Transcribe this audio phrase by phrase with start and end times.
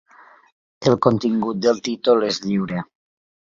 [0.93, 2.85] El contingut del títol és lliure.